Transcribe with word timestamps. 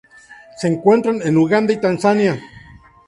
Se 0.57 0.67
encuentra 0.67 1.11
en 1.11 1.37
Uganda 1.37 1.73
y 1.73 1.77
Tanzania. 1.79 2.41